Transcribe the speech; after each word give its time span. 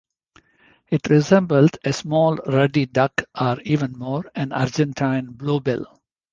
It 0.89 1.07
resembled 1.11 1.77
a 1.83 1.93
small 1.93 2.37
ruddy 2.37 2.87
duck 2.87 3.21
or, 3.39 3.61
even 3.63 3.91
more, 3.91 4.31
an 4.33 4.51
Argentine 4.51 5.27
blue-bill. 5.33 5.85